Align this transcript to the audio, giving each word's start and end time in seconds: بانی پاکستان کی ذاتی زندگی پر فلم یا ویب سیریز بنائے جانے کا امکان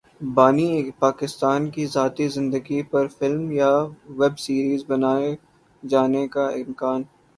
بانی 0.35 0.69
پاکستان 0.99 1.61
کی 1.73 1.85
ذاتی 1.87 2.27
زندگی 2.27 2.81
پر 2.91 3.05
فلم 3.17 3.51
یا 3.51 3.71
ویب 4.19 4.35
سیریز 4.39 4.81
بنائے 4.87 5.31
جانے 5.83 6.27
کا 6.33 6.45
امکان 6.61 7.01